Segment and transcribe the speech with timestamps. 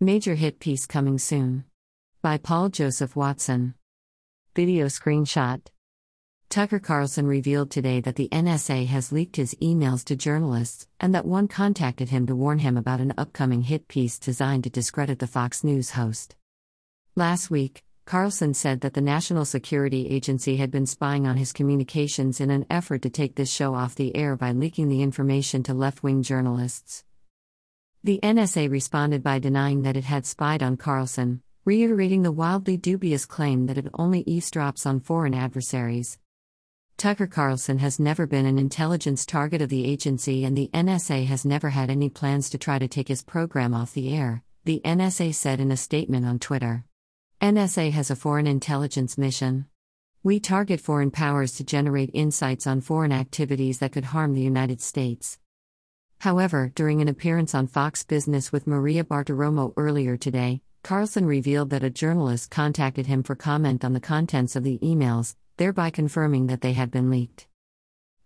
[0.00, 1.64] Major hit piece coming soon.
[2.20, 3.72] By Paul Joseph Watson.
[4.54, 5.62] Video screenshot.
[6.50, 11.24] Tucker Carlson revealed today that the NSA has leaked his emails to journalists and that
[11.24, 15.26] one contacted him to warn him about an upcoming hit piece designed to discredit the
[15.26, 16.36] Fox News host.
[17.14, 22.38] Last week, Carlson said that the National Security Agency had been spying on his communications
[22.38, 25.72] in an effort to take this show off the air by leaking the information to
[25.72, 27.02] left wing journalists.
[28.06, 33.26] The NSA responded by denying that it had spied on Carlson, reiterating the wildly dubious
[33.26, 36.16] claim that it only eavesdrops on foreign adversaries.
[36.98, 41.44] Tucker Carlson has never been an intelligence target of the agency, and the NSA has
[41.44, 45.34] never had any plans to try to take his program off the air, the NSA
[45.34, 46.84] said in a statement on Twitter.
[47.42, 49.66] NSA has a foreign intelligence mission.
[50.22, 54.80] We target foreign powers to generate insights on foreign activities that could harm the United
[54.80, 55.40] States.
[56.26, 61.84] However, during an appearance on Fox Business with Maria Bartiromo earlier today, Carlson revealed that
[61.84, 66.62] a journalist contacted him for comment on the contents of the emails, thereby confirming that
[66.62, 67.46] they had been leaked.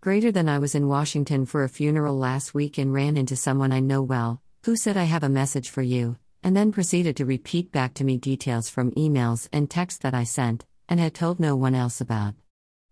[0.01, 3.71] Greater than I was in Washington for a funeral last week and ran into someone
[3.71, 7.25] I know well, who said, I have a message for you, and then proceeded to
[7.27, 11.39] repeat back to me details from emails and texts that I sent, and had told
[11.39, 12.33] no one else about.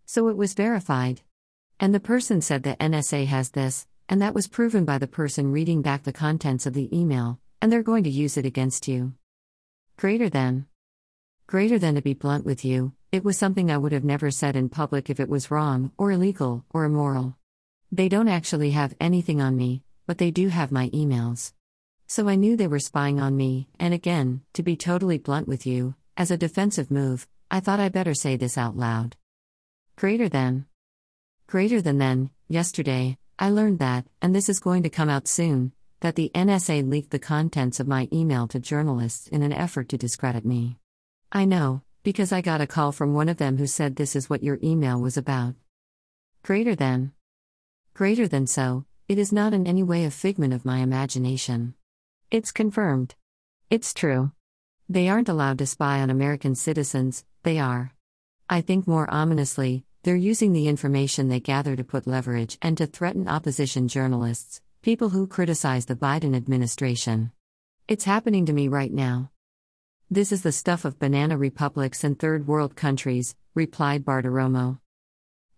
[0.06, 1.22] So it was verified.
[1.80, 5.52] And the person said the NSA has this, and that was proven by the person
[5.52, 9.14] reading back the contents of the email, and they're going to use it against you.
[9.98, 10.66] Greater than.
[11.46, 14.56] Greater than to be blunt with you, it was something I would have never said
[14.56, 17.38] in public if it was wrong, or illegal, or immoral.
[17.92, 21.54] They don't actually have anything on me, but they do have my emails.
[22.08, 25.68] So I knew they were spying on me, and again, to be totally blunt with
[25.68, 29.16] you, as a defensive move, I thought I better say this out loud.
[29.96, 30.66] Greater than.
[31.46, 35.72] Greater than then, yesterday, I learned that, and this is going to come out soon,
[36.02, 39.98] that the NSA leaked the contents of my email to journalists in an effort to
[39.98, 40.78] discredit me.
[41.32, 44.30] I know, because I got a call from one of them who said this is
[44.30, 45.56] what your email was about.
[46.44, 47.14] Greater than.
[47.94, 51.76] Greater than so, it is not in any way a figment of my imagination.
[52.30, 53.16] It's confirmed.
[53.70, 54.34] It's true.
[54.90, 57.94] They aren't allowed to spy on American citizens, they are.
[58.50, 62.88] I think more ominously, they're using the information they gather to put leverage and to
[62.88, 67.32] threaten opposition journalists, people who criticize the Biden administration.
[67.88, 69.32] It's happening to me right now.
[70.10, 74.80] This is the stuff of banana republics and third world countries, replied Bartiromo.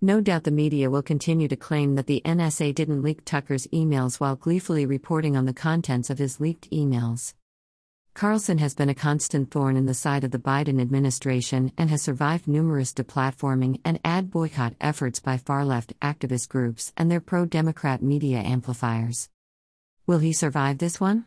[0.01, 4.19] No doubt the media will continue to claim that the NSA didn't leak Tucker's emails
[4.19, 7.35] while gleefully reporting on the contents of his leaked emails.
[8.13, 12.01] Carlson has been a constant thorn in the side of the Biden administration and has
[12.01, 17.45] survived numerous deplatforming and ad boycott efforts by far left activist groups and their pro
[17.45, 19.29] Democrat media amplifiers.
[20.05, 21.25] Will he survive this one?